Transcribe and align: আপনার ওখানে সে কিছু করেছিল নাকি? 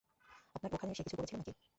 আপনার 0.55 0.71
ওখানে 0.73 0.91
সে 0.93 1.03
কিছু 1.03 1.17
করেছিল 1.17 1.37
নাকি? 1.37 1.51